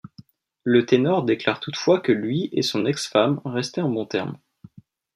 [0.63, 4.35] Le ténor déclare toutefois que lui et son ex-femme restaient en bon termes.